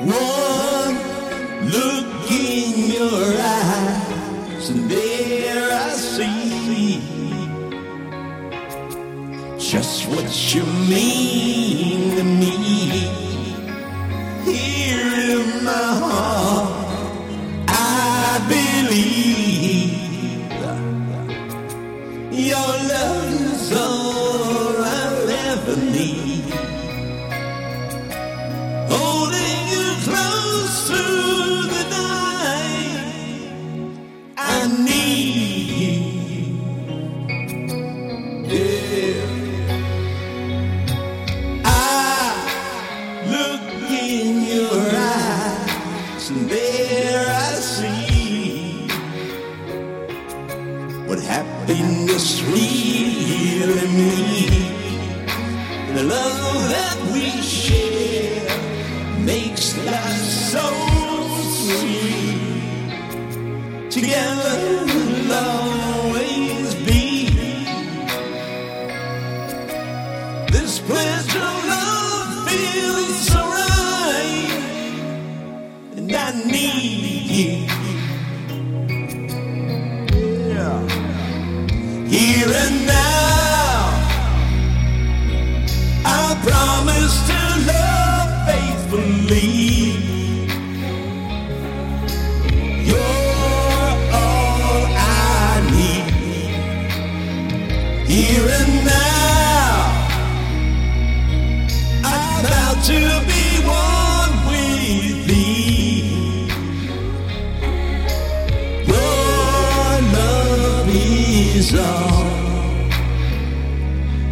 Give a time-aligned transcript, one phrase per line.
[0.00, 0.96] One
[1.70, 7.02] look in your eyes, and there I see
[9.58, 12.56] just what you mean to me.
[14.44, 16.19] Here in my heart.
[51.10, 54.94] What happiness really means.
[55.92, 58.46] The love that we share
[59.24, 60.66] makes life so
[61.66, 62.92] sweet.
[63.90, 67.26] Together we'll always be.
[70.52, 74.52] This pledge of love feels so right,
[75.96, 77.79] and I need you.
[82.10, 84.18] Here and now,
[86.04, 89.50] I promise to love faithfully.
[92.84, 92.98] You're
[94.12, 96.10] all I need.
[98.08, 100.16] Here and now,
[102.04, 103.39] I vow to be
[111.60, 112.26] is all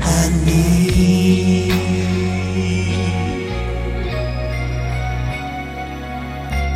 [0.00, 1.70] I need.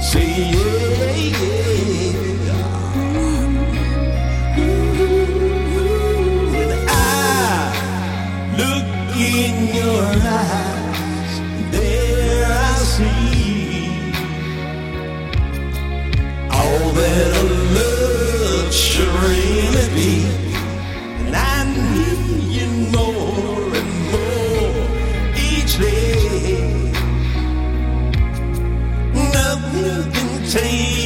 [0.09, 2.55] Say yeah, yeah.
[6.53, 7.53] When I
[8.61, 10.05] look in your
[10.43, 11.33] eyes,
[11.75, 13.89] there I see
[16.59, 17.45] all that a
[17.77, 19.15] love should
[19.95, 20.44] be.
[22.94, 24.87] More and more
[25.37, 26.93] each day.
[29.15, 31.04] Nothing can take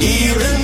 [0.00, 0.59] Yeah.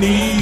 [0.00, 0.35] Need.